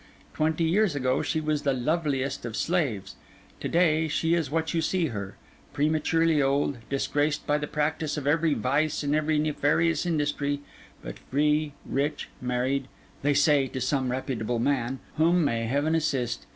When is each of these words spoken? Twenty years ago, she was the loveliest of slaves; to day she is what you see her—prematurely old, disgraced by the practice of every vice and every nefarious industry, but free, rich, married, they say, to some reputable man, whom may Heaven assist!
Twenty 0.33 0.63
years 0.63 0.95
ago, 0.95 1.21
she 1.21 1.39
was 1.39 1.61
the 1.61 1.73
loveliest 1.75 2.43
of 2.43 2.55
slaves; 2.57 3.15
to 3.59 3.69
day 3.69 4.07
she 4.07 4.33
is 4.33 4.49
what 4.49 4.73
you 4.73 4.81
see 4.81 5.09
her—prematurely 5.09 6.41
old, 6.41 6.77
disgraced 6.89 7.45
by 7.45 7.59
the 7.59 7.67
practice 7.67 8.17
of 8.17 8.25
every 8.25 8.55
vice 8.55 9.03
and 9.03 9.13
every 9.13 9.37
nefarious 9.37 10.03
industry, 10.07 10.61
but 11.03 11.19
free, 11.19 11.73
rich, 11.85 12.29
married, 12.41 12.87
they 13.21 13.35
say, 13.35 13.67
to 13.67 13.79
some 13.79 14.09
reputable 14.11 14.57
man, 14.57 14.97
whom 15.17 15.45
may 15.45 15.65
Heaven 15.67 15.93
assist! 15.93 16.47